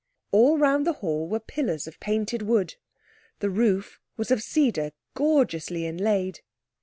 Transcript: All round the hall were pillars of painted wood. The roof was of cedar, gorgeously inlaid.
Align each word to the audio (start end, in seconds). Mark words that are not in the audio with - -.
All 0.31 0.57
round 0.57 0.87
the 0.87 0.93
hall 1.05 1.27
were 1.27 1.39
pillars 1.39 1.85
of 1.85 1.99
painted 1.99 2.41
wood. 2.41 2.73
The 3.37 3.51
roof 3.51 3.99
was 4.17 4.31
of 4.31 4.41
cedar, 4.41 4.93
gorgeously 5.13 5.85
inlaid. 5.85 6.39